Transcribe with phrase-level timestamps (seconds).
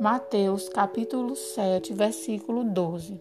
[0.00, 3.20] Mateus capítulo 7, versículo 12.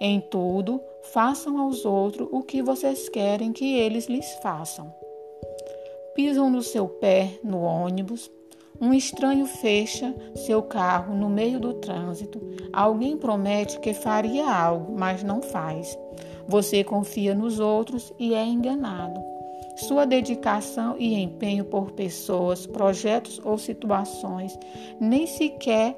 [0.00, 0.80] Em tudo,
[1.12, 4.92] façam aos outros o que vocês querem que eles lhes façam.
[6.14, 8.30] Pisam no seu pé no ônibus,
[8.80, 12.40] um estranho fecha seu carro no meio do trânsito.
[12.72, 15.98] Alguém promete que faria algo, mas não faz.
[16.46, 19.37] Você confia nos outros e é enganado.
[19.78, 24.58] Sua dedicação e empenho por pessoas, projetos ou situações
[25.00, 25.96] nem sequer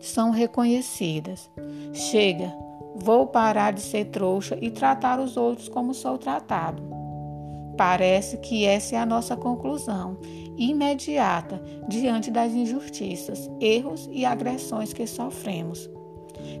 [0.00, 1.48] são reconhecidas.
[1.92, 2.52] Chega,
[2.96, 6.82] vou parar de ser trouxa e tratar os outros como sou tratado.
[7.76, 10.18] Parece que essa é a nossa conclusão
[10.58, 15.88] imediata diante das injustiças, erros e agressões que sofremos.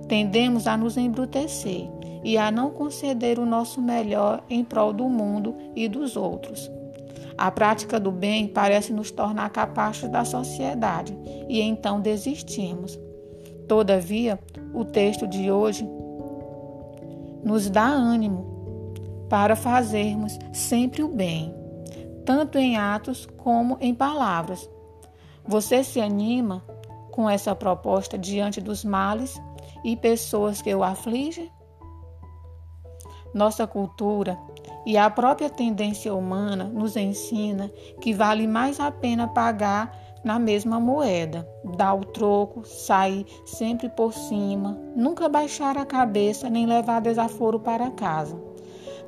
[0.06, 1.90] Tendemos a nos embrutecer
[2.22, 6.70] e a não conceder o nosso melhor em prol do mundo e dos outros.
[7.36, 11.16] A prática do bem parece nos tornar capazes da sociedade
[11.48, 12.98] e então desistimos.
[13.66, 14.38] Todavia,
[14.74, 15.88] o texto de hoje
[17.42, 18.92] nos dá ânimo
[19.28, 21.60] para fazermos sempre o bem
[22.30, 24.70] tanto em atos como em palavras.
[25.44, 26.62] Você se anima
[27.10, 29.40] com essa proposta diante dos males
[29.84, 31.50] e pessoas que o afligem?
[33.32, 34.38] Nossa cultura
[34.84, 40.78] e a própria tendência humana nos ensina que vale mais a pena pagar na mesma
[40.78, 47.58] moeda, dar o troco, sair sempre por cima, nunca baixar a cabeça nem levar desaforo
[47.58, 48.38] para casa.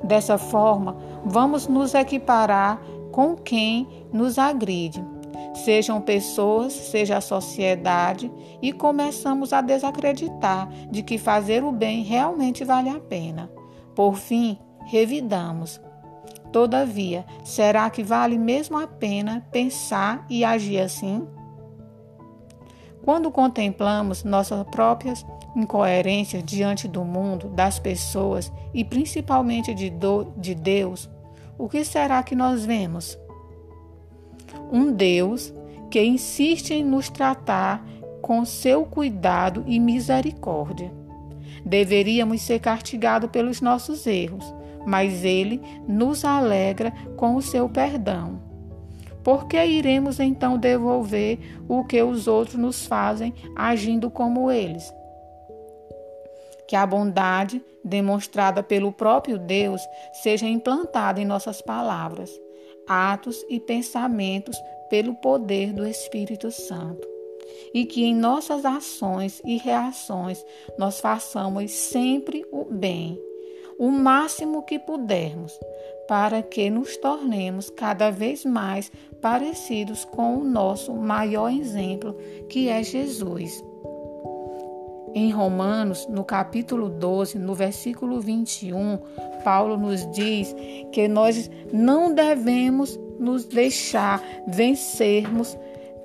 [0.03, 5.03] Dessa forma, vamos nos equiparar com quem nos agride,
[5.53, 12.63] sejam pessoas, seja a sociedade, e começamos a desacreditar de que fazer o bem realmente
[12.65, 13.49] vale a pena.
[13.95, 15.79] Por fim, revidamos.
[16.51, 21.27] Todavia, será que vale mesmo a pena pensar e agir assim?
[23.03, 30.55] Quando contemplamos nossas próprias incoerências diante do mundo, das pessoas e principalmente de, do, de
[30.55, 31.09] Deus,
[31.57, 33.17] o que será que nós vemos?
[34.71, 35.53] Um Deus
[35.89, 37.85] que insiste em nos tratar
[38.21, 41.02] com seu cuidado e misericórdia.
[41.65, 44.45] Deveríamos ser castigados pelos nossos erros,
[44.85, 48.41] mas Ele nos alegra com o seu perdão.
[49.23, 54.93] Por que iremos então devolver o que os outros nos fazem agindo como eles?
[56.67, 62.31] que a bondade demonstrada pelo próprio Deus seja implantada em nossas palavras,
[62.87, 64.57] atos e pensamentos
[64.89, 67.12] pelo poder do Espírito Santo.
[67.73, 70.43] E que em nossas ações e reações
[70.77, 73.19] nós façamos sempre o bem,
[73.77, 75.57] o máximo que pudermos,
[76.07, 82.15] para que nos tornemos cada vez mais parecidos com o nosso maior exemplo,
[82.49, 83.63] que é Jesus.
[85.15, 88.97] Em Romanos, no capítulo 12, no versículo 21,
[89.43, 90.55] Paulo nos diz
[90.91, 95.57] que nós não devemos nos deixar vencermos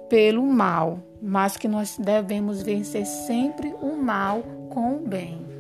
[0.09, 5.58] pelo mal, mas que nós devemos vencer sempre o mal com o bem.